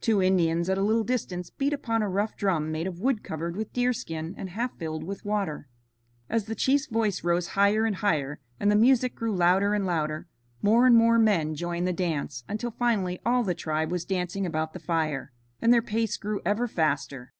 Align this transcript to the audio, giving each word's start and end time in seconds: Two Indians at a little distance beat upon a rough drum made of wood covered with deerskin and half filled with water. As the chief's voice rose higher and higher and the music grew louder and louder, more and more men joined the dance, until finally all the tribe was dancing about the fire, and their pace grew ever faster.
Two 0.00 0.22
Indians 0.22 0.70
at 0.70 0.78
a 0.78 0.82
little 0.82 1.04
distance 1.04 1.50
beat 1.50 1.74
upon 1.74 2.00
a 2.00 2.08
rough 2.08 2.34
drum 2.38 2.72
made 2.72 2.86
of 2.86 3.00
wood 3.02 3.22
covered 3.22 3.54
with 3.54 3.74
deerskin 3.74 4.34
and 4.38 4.48
half 4.48 4.74
filled 4.78 5.04
with 5.04 5.26
water. 5.26 5.68
As 6.30 6.46
the 6.46 6.54
chief's 6.54 6.86
voice 6.86 7.22
rose 7.22 7.48
higher 7.48 7.84
and 7.84 7.96
higher 7.96 8.40
and 8.58 8.70
the 8.70 8.74
music 8.76 9.14
grew 9.14 9.36
louder 9.36 9.74
and 9.74 9.84
louder, 9.84 10.26
more 10.62 10.86
and 10.86 10.96
more 10.96 11.18
men 11.18 11.54
joined 11.54 11.86
the 11.86 11.92
dance, 11.92 12.44
until 12.48 12.70
finally 12.70 13.20
all 13.26 13.42
the 13.42 13.54
tribe 13.54 13.90
was 13.90 14.06
dancing 14.06 14.46
about 14.46 14.72
the 14.72 14.80
fire, 14.80 15.32
and 15.60 15.70
their 15.70 15.82
pace 15.82 16.16
grew 16.16 16.40
ever 16.46 16.66
faster. 16.66 17.34